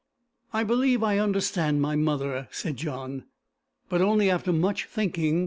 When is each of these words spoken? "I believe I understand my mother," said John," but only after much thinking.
"I 0.51 0.63
believe 0.63 1.03
I 1.03 1.19
understand 1.19 1.79
my 1.79 1.95
mother," 1.95 2.47
said 2.49 2.75
John," 2.77 3.25
but 3.87 4.01
only 4.01 4.31
after 4.31 4.51
much 4.51 4.85
thinking. 4.87 5.39